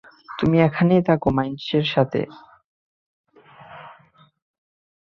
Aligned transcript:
তুমি 0.39 0.57
এখানেই 0.61 1.01
থাকো 1.01 1.27
মাইনাসের 1.29 1.85
সাথে। 1.85 2.21